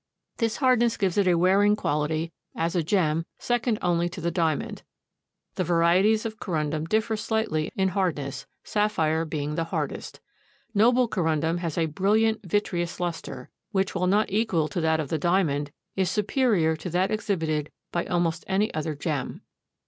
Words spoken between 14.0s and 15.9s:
not equal to that of the diamond,